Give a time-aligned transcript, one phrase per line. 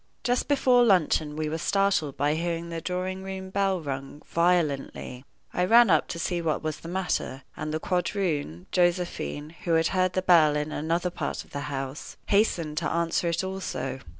[0.23, 5.23] Just before luncheon we were startled by hearing the drawing room bell rung violently.
[5.53, 9.89] I ran up to see what was the matter, and the quadroon, Josephine, who had
[9.89, 13.99] heard the bell in another part of the house, hastened to answer it also.